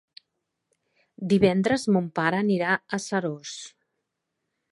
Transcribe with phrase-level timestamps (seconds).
[1.33, 3.55] Divendres mon pare anirà a Seròs.